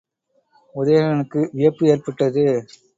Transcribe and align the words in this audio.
உதயணனுக்கு 0.75 1.39
வியப்பு 1.53 1.83
ஏற்பட்டது. 1.87 2.45